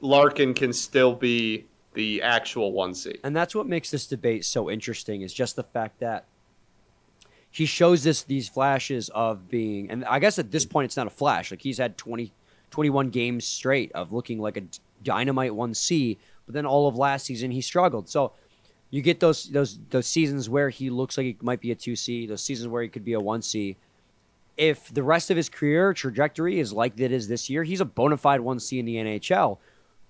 [0.00, 3.16] Larkin can still be the actual one C.
[3.22, 6.24] And that's what makes this debate so interesting is just the fact that
[7.48, 11.06] he shows this these flashes of being and I guess at this point it's not
[11.06, 11.52] a flash.
[11.52, 12.32] Like he's had 20
[12.70, 14.62] 21 games straight of looking like a
[15.02, 18.08] dynamite 1C, but then all of last season he struggled.
[18.08, 18.32] So
[18.90, 22.28] you get those those those seasons where he looks like he might be a 2C,
[22.28, 23.76] those seasons where he could be a 1C.
[24.56, 27.84] If the rest of his career trajectory is like it is this year, he's a
[27.84, 29.58] bona fide 1C in the NHL.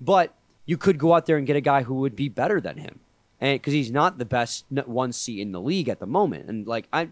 [0.01, 2.79] But you could go out there and get a guy who would be better than
[2.79, 3.01] him.
[3.41, 6.49] And because he's not the best 1C in the league at the moment.
[6.49, 7.09] And like I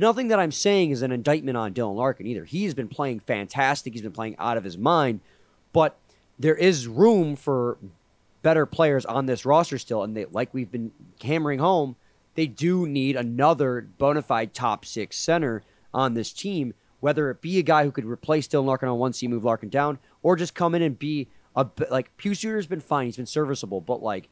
[0.00, 2.46] Nothing that I'm saying is an indictment on Dylan Larkin either.
[2.46, 3.92] He's been playing fantastic.
[3.92, 5.20] He's been playing out of his mind,
[5.74, 5.98] but
[6.38, 7.76] there is room for
[8.40, 10.02] better players on this roster still.
[10.02, 11.96] And they, like we've been hammering home,
[12.34, 17.58] they do need another bona fide top six center on this team, whether it be
[17.58, 20.54] a guy who could replace Dylan Larkin on one C, move Larkin down, or just
[20.54, 23.04] come in and be a like Pius Suter's been fine.
[23.04, 24.30] He's been serviceable, but like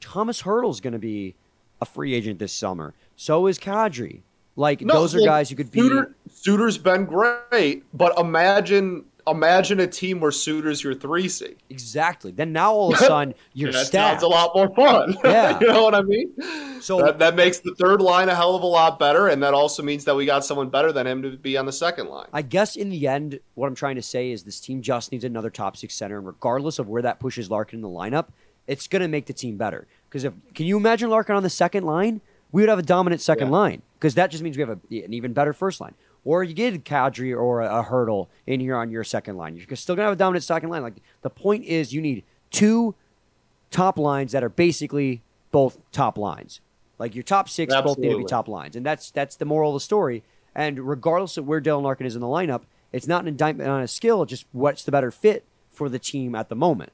[0.00, 1.34] Thomas Hertl's going to be
[1.82, 2.94] a free agent this summer.
[3.14, 4.22] So is Kadri.
[4.56, 5.80] Like no, those are guys you could be.
[5.80, 11.56] Suter, Suter's been great, but imagine imagine a team where Suter's your three C.
[11.68, 12.30] Exactly.
[12.30, 14.20] Then now all of a sudden you're that stacked.
[14.20, 15.16] sounds a lot more fun.
[15.24, 15.58] Yeah.
[15.60, 16.32] you know what I mean?
[16.80, 19.54] So that, that, makes the third line a hell of a lot better, and that
[19.54, 22.28] also means that we got someone better than him to be on the second line.
[22.32, 25.24] I guess in the end, what I'm trying to say is this team just needs
[25.24, 28.28] another top six center, and regardless of where that pushes Larkin in the lineup,
[28.66, 29.86] it's going to make the team better.
[30.08, 32.20] Because if can you imagine Larkin on the second line?
[32.56, 33.52] We would have a dominant second yeah.
[33.52, 35.94] line because that just means we have a, an even better first line.
[36.24, 39.56] Or you get a Kadri or a, a Hertl in here on your second line.
[39.56, 40.80] You're still gonna have a dominant second line.
[40.80, 42.94] Like the point is, you need two
[43.70, 46.62] top lines that are basically both top lines.
[46.98, 47.90] Like your top six Absolutely.
[47.90, 50.24] both need to be top lines, and that's that's the moral of the story.
[50.54, 53.82] And regardless of where Dylan Larkin is in the lineup, it's not an indictment on
[53.82, 54.24] his skill.
[54.24, 56.92] Just what's the better fit for the team at the moment.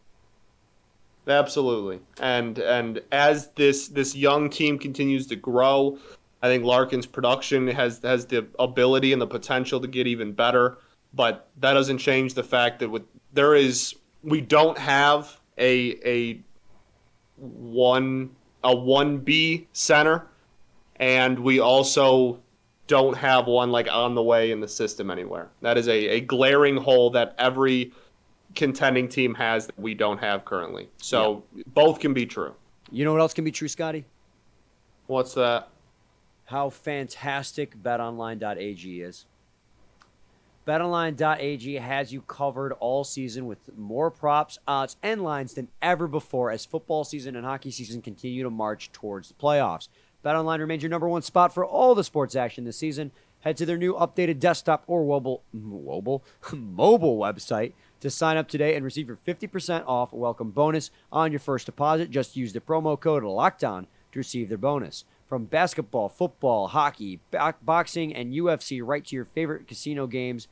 [1.27, 2.01] Absolutely.
[2.21, 5.99] And and as this this young team continues to grow,
[6.43, 10.79] I think Larkin's production has has the ability and the potential to get even better.
[11.15, 16.41] But that doesn't change the fact that with there is we don't have a a
[17.37, 18.31] one
[18.65, 20.27] a one B center,
[20.97, 22.41] and we also
[22.89, 25.51] don't have one like on the way in the system anywhere.
[25.61, 27.93] That is a, a glaring hole that every
[28.55, 30.89] contending team has that we don't have currently.
[30.99, 31.63] So yeah.
[31.69, 32.55] both can be true.
[32.91, 34.05] You know what else can be true, Scotty?
[35.07, 35.69] What's that?
[36.45, 39.27] How fantastic betonline.ag is.
[40.67, 46.53] BetOnline.ag has you covered all season with more props, odds, and lines than ever before
[46.53, 49.89] as football season and hockey season continue to march towards the playoffs.
[50.25, 53.11] BetOnline remains your number one spot for all the sports action this season.
[53.41, 58.75] Head to their new updated desktop or mobile, mobile, mobile website to sign up today
[58.75, 62.11] and receive your 50% off welcome bonus on your first deposit.
[62.11, 65.05] Just use the promo code LOCKDOWN to receive their bonus.
[65.29, 67.21] From basketball, football, hockey,
[67.63, 70.49] boxing, and UFC, right to your favorite casino games.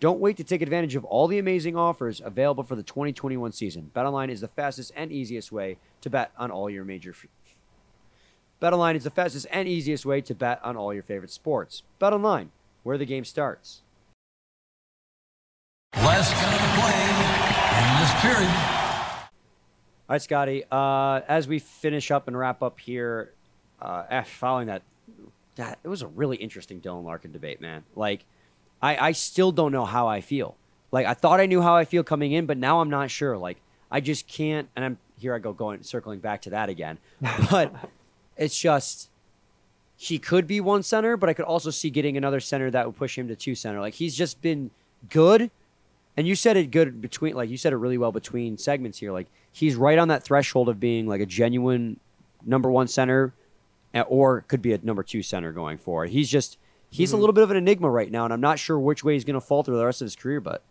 [0.00, 3.90] Don't wait to take advantage of all the amazing offers available for the 2021 season.
[3.94, 7.10] BetOnline is the fastest and easiest way to bet on all your major.
[7.10, 7.26] F-
[8.60, 11.84] BetOnline is the fastest and easiest way to bet on all your favorite sports.
[12.00, 12.48] BetOnline,
[12.82, 13.82] where the game starts.
[15.94, 17.00] Last gun of play
[17.80, 18.78] in this period.
[20.08, 20.64] All right, Scotty.
[20.70, 23.32] Uh, as we finish up and wrap up here,
[23.80, 24.82] uh, following that,
[25.56, 27.84] that it was a really interesting Dylan Larkin debate, man.
[27.94, 28.24] Like,
[28.80, 30.56] I, I still don't know how I feel.
[30.92, 33.36] Like, I thought I knew how I feel coming in, but now I'm not sure.
[33.36, 33.58] Like,
[33.90, 34.68] I just can't.
[34.76, 35.34] And I'm here.
[35.34, 36.98] I go going circling back to that again,
[37.50, 37.74] but
[38.36, 39.10] it's just
[39.96, 42.96] he could be one center, but I could also see getting another center that would
[42.96, 43.80] push him to two center.
[43.80, 44.70] Like, he's just been
[45.10, 45.50] good.
[46.18, 49.12] And you said it good between, like you said it really well between segments here.
[49.12, 52.00] Like he's right on that threshold of being like a genuine
[52.44, 53.32] number one center,
[53.94, 56.10] uh, or could be a number two center going forward.
[56.10, 56.58] He's just
[56.90, 59.12] he's a little bit of an enigma right now, and I'm not sure which way
[59.12, 60.40] he's going to fall through the rest of his career.
[60.40, 60.64] But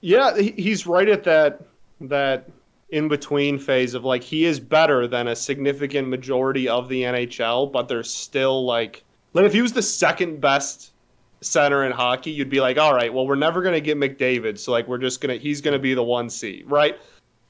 [0.00, 1.60] Yeah, he's right at that
[2.00, 2.48] that
[2.88, 7.70] in between phase of like he is better than a significant majority of the NHL,
[7.70, 10.92] but there's still like like if he was the second best
[11.40, 14.72] center in hockey, you'd be like, all right, well we're never gonna get McDavid, so
[14.72, 16.98] like we're just gonna he's gonna be the one C, right?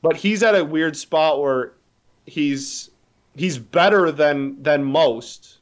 [0.03, 1.73] But he's at a weird spot where
[2.27, 2.91] he's
[3.37, 5.59] he's better than than most.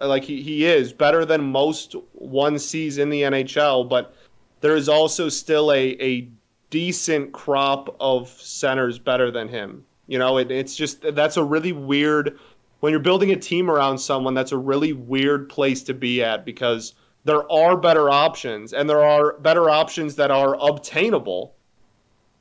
[0.00, 4.14] Like he, he is better than most one C's in the NHL, but
[4.60, 6.28] there is also still a, a
[6.70, 9.84] decent crop of centers better than him.
[10.06, 12.38] You know, it, it's just that's a really weird
[12.80, 14.34] when you're building a team around someone.
[14.34, 19.02] That's a really weird place to be at because there are better options and there
[19.02, 21.54] are better options that are obtainable,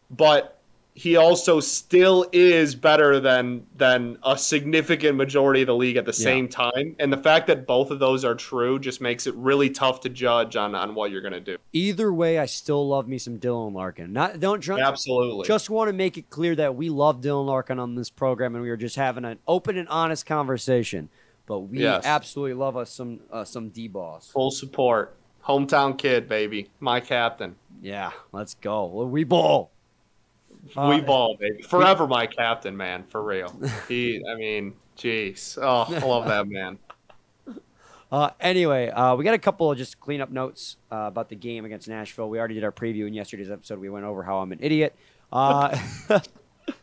[0.10, 0.58] but
[0.94, 6.12] he also still is better than than a significant majority of the league at the
[6.12, 6.24] Yeah.
[6.26, 6.98] same time.
[7.00, 10.10] And the fact that both of those are true just makes it really tough to
[10.10, 11.58] judge on on what you're going to do.
[11.72, 14.12] either way, I still love me some Dylan Larkin.
[14.12, 15.48] Not don't try, Absolutely.
[15.48, 18.62] just want to make it clear that we love Dylan Larkin on this program, and
[18.64, 21.08] we are just having an open and honest conversation.
[21.52, 22.06] But we Yes.
[22.06, 24.30] absolutely love us some uh, some D boss.
[24.30, 25.18] Full support.
[25.46, 26.70] Hometown kid, baby.
[26.80, 27.58] My captain.
[27.82, 28.86] Yeah, let's go.
[29.04, 29.70] We ball.
[30.78, 31.62] Uh, we ball, baby.
[31.70, 33.04] Forever my captain, man.
[33.10, 33.54] For real.
[33.90, 35.58] He, I mean, jeez.
[35.62, 36.80] Oh, I love that man.
[38.12, 41.64] Uh, anyway, uh, we got a couple of just cleanup notes uh, about the game
[41.64, 42.28] against Nashville.
[42.30, 43.80] We already did our preview in yesterday's episode.
[43.80, 44.94] We went over how I'm an idiot.
[45.32, 45.78] Uh,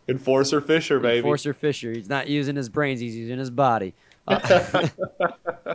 [0.08, 1.18] Enforcer Fisher, baby.
[1.18, 3.92] Enforcer Fisher, he's not using his brains; he's using his body.
[4.28, 5.74] Uh,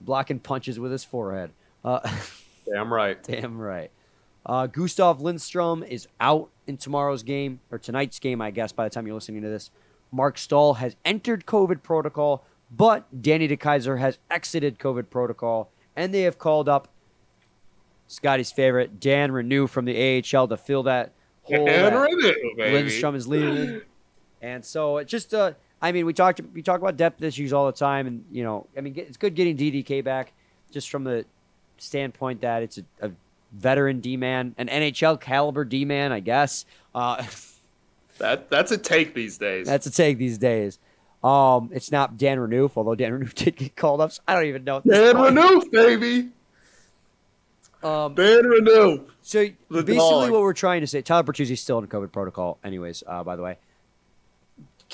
[0.00, 1.50] blocking punches with his forehead.
[1.84, 2.00] Uh,
[2.72, 3.22] Damn right.
[3.22, 3.90] damn right.
[4.46, 8.72] Uh, Gustav Lindstrom is out in tomorrow's game or tonight's game, I guess.
[8.72, 9.70] By the time you're listening to this,
[10.10, 16.22] Marc Staal has entered COVID protocol, but Danny DeKeyser has exited COVID protocol, and they
[16.22, 16.88] have called up
[18.06, 21.66] Scotty's favorite Dan Renew from the AHL to fill that hole.
[21.66, 22.72] That Renew, baby.
[22.72, 23.82] Lindstrom is leaving,
[24.40, 27.66] and so it just uh, I mean, we talked we talk about depth issues all
[27.66, 30.32] the time, and you know, I mean, it's good getting DDK back,
[30.70, 31.24] just from the
[31.78, 33.10] standpoint that it's a, a
[33.52, 36.64] veteran D man, an NHL caliber D man, I guess.
[36.94, 37.24] Uh,
[38.18, 39.66] That that's a take these days.
[39.66, 40.78] that's a take these days.
[41.22, 44.12] Um, it's not Dan Renouf, although Dan Renouf did get called up.
[44.12, 44.80] So I don't even know.
[44.80, 46.28] Dan Renouf, baby.
[47.82, 49.04] Um, Dan Renew.
[49.22, 53.02] So basically, what we're trying to say, Tyler Bertuzzi's still in COVID protocol, anyways.
[53.06, 53.58] Uh, by the way,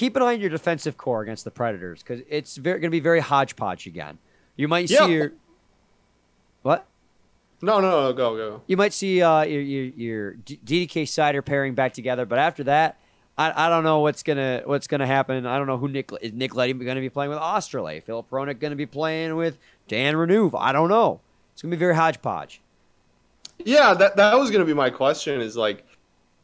[0.00, 3.00] keep an eye on your defensive core against the Predators because it's going to be
[3.00, 4.16] very hodgepodge again.
[4.56, 5.04] You might Yeah.
[5.06, 5.32] see your
[6.62, 6.86] what?
[7.60, 8.62] No, no, no, go, go.
[8.66, 12.98] You might see uh, your your, your DDK Seider pairing back together, but after that,
[13.36, 15.44] I, I don't know what's gonna what's gonna happen.
[15.44, 18.02] I don't know who Nick is Nick Leddy going to be playing with Oesterle.
[18.02, 20.50] Filip Hronek going to be playing with Dan Renew.
[20.56, 21.20] I don't know.
[21.52, 22.62] It's going to be very hodgepodge.
[23.62, 25.42] Yeah, that that was gonna be my question.
[25.42, 25.84] Is like,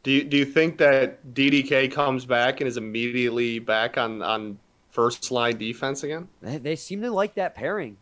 [0.07, 4.57] do you do you think that DDK comes back and is immediately back on on
[4.92, 6.29] first line defense again?
[6.40, 7.97] They, they seem to like that pairing.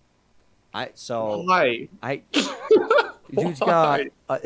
[0.74, 1.88] I so Why?
[2.02, 2.20] I
[3.34, 4.38] dude's got a,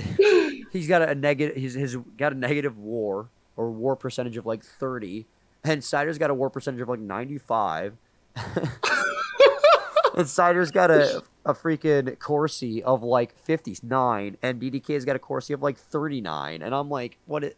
[0.70, 4.62] he's got a negative he's his got a negative war or war percentage of like
[4.62, 5.26] 30
[5.64, 7.96] and Seider's got a war percentage of like 95
[8.36, 15.52] and Seider's got a a freaking Corsi of like 59 and DDK's got a Corsi
[15.52, 17.56] of like 39 and I'm like what it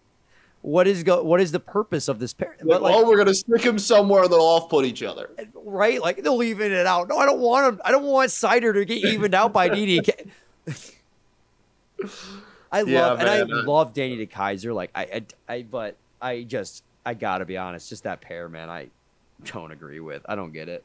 [0.63, 3.35] what is go what is the purpose of this pair Like, like oh, we're gonna
[3.35, 5.31] stick him somewhere and they'll off put each other.
[5.55, 8.73] right like they'll even it out no I don't want him I don't want Seider
[8.75, 10.29] to get evened out by DDK
[12.73, 13.53] I Yeah, love and I man.
[13.53, 14.73] Uh, love Danny DeKeyser.
[14.75, 15.03] Like I,
[15.49, 18.71] I, I, but I just I gotta be honest, just that pair, man.
[18.71, 18.89] I
[19.45, 20.23] don't agree with.
[20.29, 20.85] I don't get it.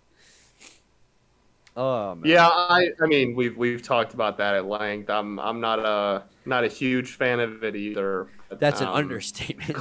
[1.76, 5.10] Um, Yeah, I I mean we've we've talked about that at length.
[5.10, 8.28] I'm I'm not a not a huge fan of it either.
[8.50, 9.76] but, that's an um, understatement.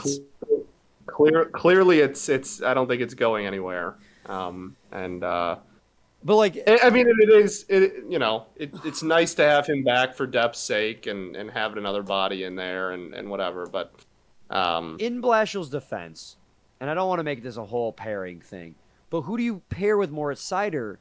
[1.07, 3.95] Clear clearly it's it's I don't think it's going anywhere.
[4.27, 5.57] Um and uh
[6.25, 7.65] But like, I I mean, it is.
[7.69, 11.51] It you know, it, it's nice to have him back for depth's sake and, and
[11.51, 13.67] have another body in there and, and whatever.
[13.67, 13.93] But
[14.51, 16.37] um, in Blashill's defense,
[16.81, 18.75] and I don't want to make this a whole pairing thing,
[19.11, 20.97] but who do you pair with Moritz Seider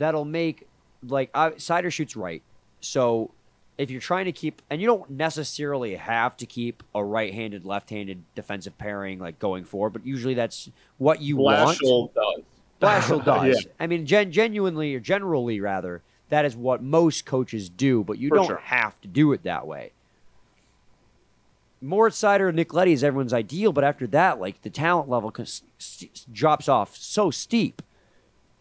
[0.00, 0.66] that'll make
[1.06, 2.42] like uh, Seider shoots right?
[2.80, 3.30] So
[3.78, 8.22] if you're trying to keep, and you don't necessarily have to keep a right-handed, left-handed
[8.34, 11.78] defensive pairing like going forward, but usually that's what you want.
[11.78, 12.42] Blashill does.
[12.80, 13.64] Blashill does.
[13.64, 13.72] Yeah.
[13.80, 18.28] I mean, gen- genuinely or generally rather, that is what most coaches do, but you
[18.28, 18.56] For don't sure.
[18.64, 19.92] have to do it that way.
[21.80, 25.30] Moritz Seider and Nick Leddy is everyone's ideal, but after that, like the talent level
[25.30, 25.62] cons-
[26.30, 27.80] drops off so steep,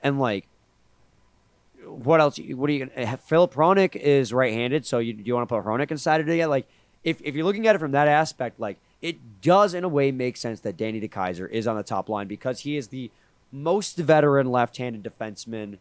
[0.02, 0.48] and like,
[1.86, 2.38] what else?
[2.38, 3.18] What are you gonna?
[3.18, 6.48] Filip Hronek is right-handed, so you do you want to put Hronek inside it?
[6.48, 6.68] Like,
[7.04, 10.12] if if you're looking at it from that aspect, like it does in a way
[10.12, 13.10] make sense that Danny DeKeyser is on the top line because he is the
[13.52, 15.78] most veteran left-handed defenseman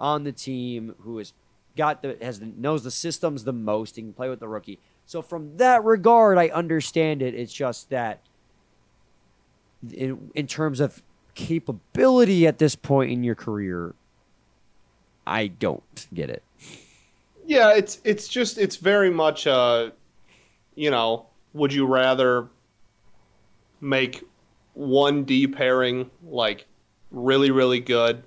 [0.00, 1.32] on the team who has
[1.76, 4.78] got the has the, knows the systems the most and can play with the rookie.
[5.06, 7.34] So from that regard, I understand it.
[7.34, 8.20] It's just that
[9.92, 11.02] in, in terms of
[11.34, 13.94] capability at this point in your career,
[15.26, 16.42] I don't get it.
[17.44, 19.90] Yeah, it's it's just it's very much uh,
[20.74, 22.48] you know, would you rather
[23.80, 24.24] make
[24.74, 26.66] one D pairing like
[27.10, 28.22] really really good,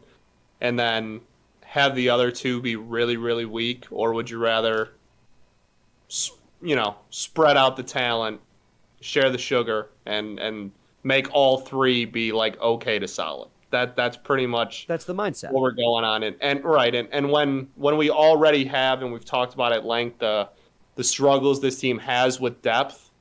[0.61, 1.21] and then
[1.63, 4.91] have the other two be really really weak, or would you rather,
[6.61, 8.39] you know, spread out the talent,
[9.01, 10.71] share the sugar, and and
[11.03, 13.49] make all three be like okay to solid?
[13.75, 15.51] That that's pretty much That's the mindset.
[15.51, 19.11] what we're going on and, and right and, and when when we already have and
[19.11, 20.47] we've talked about at length the
[20.95, 23.11] the struggles this team has with depth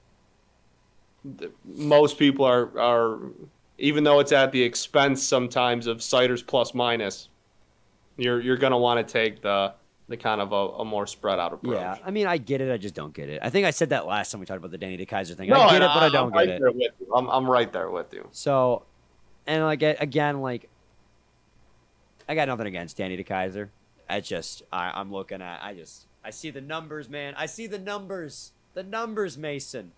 [1.38, 3.18] th- most people are are
[3.78, 7.28] even though it's at the expense sometimes of Seider's plus minus
[8.16, 9.74] you're you're going to want to take the
[10.06, 12.70] the kind of a, a more spread out approach Yeah, I mean, I get it.
[12.70, 13.40] I just don't get it.
[13.42, 15.48] I think I said that last time we talked about the Danny DeKeyser thing.
[15.48, 16.74] No, I get it, but I I'm don't right get it.
[16.76, 17.14] with you.
[17.14, 18.82] I'm, I'm right there with you So,
[19.46, 20.68] and like again, like
[22.28, 23.68] I got nothing against Danny DeKeyser.
[24.08, 27.34] I just I, I'm looking at I just I see the numbers, man.
[27.36, 28.52] I see the numbers.
[28.74, 29.92] The numbers, Mason.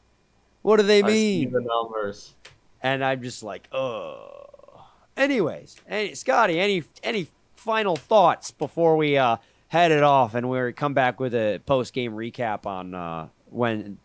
[0.62, 1.52] What do they I see mean?
[1.52, 2.34] the numbers
[2.82, 4.86] And I'm just like, oh.
[5.16, 9.38] Anyways, any, Scotty, any any final thoughts before we uh,
[9.68, 13.98] head it off and we come back with a post game recap on uh, when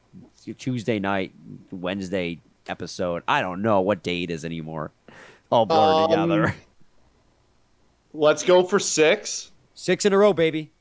[0.58, 1.34] Tuesday night,
[1.72, 3.24] Wednesday episode.
[3.28, 4.92] I don't know what day it is anymore.
[5.52, 6.56] All blurred Um, together.
[8.14, 10.72] let's go for 6 Six in a row, baby.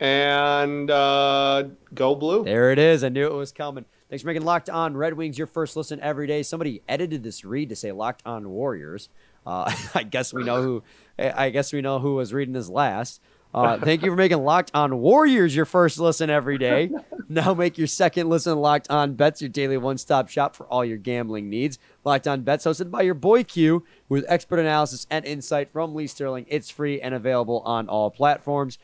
[0.00, 1.64] and uh,
[1.94, 3.04] go blue There it is.
[3.04, 3.84] I knew it was coming.
[4.08, 6.42] Thanks for making Locked On Red Wings your first listen every day.
[6.42, 9.08] Somebody edited this read to say Locked On Warriors.
[9.46, 10.82] Uh, I guess we know who.
[11.18, 13.20] I guess we know who was reading this last.
[13.54, 16.90] Uh, thank you for making Locked On Warriors your first listen every day.
[17.28, 20.98] Now make your second listen Locked On Bets your daily one-stop shop for all your
[20.98, 21.78] gambling needs.
[22.04, 26.06] Locked On Bets hosted by your boy Q with expert analysis and insight from Lee
[26.06, 26.46] Sterling.
[26.48, 28.78] It's free and available on all platforms.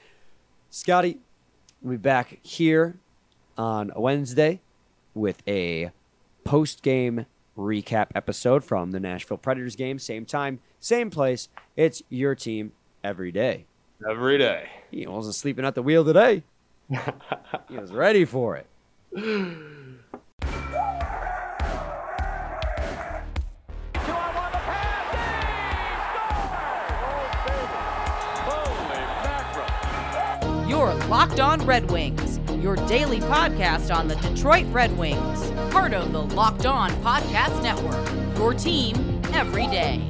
[0.70, 1.18] Scotty,
[1.82, 2.96] we'll be back here
[3.56, 4.60] on Wednesday
[5.14, 5.90] with a
[6.42, 9.98] post game recap episode from the Nashville Predators game.
[9.98, 11.48] Same time, same place.
[11.76, 12.72] It's your team
[13.04, 13.66] every day.
[14.08, 16.42] Every day He wasn't sleeping at the wheel today.
[17.68, 18.66] he was ready for it.
[30.68, 36.12] Your Locked On Red Wings, your daily podcast on the Detroit Red Wings, part of
[36.12, 38.36] the Locked On Podcast Network.
[38.36, 40.02] Your team every day.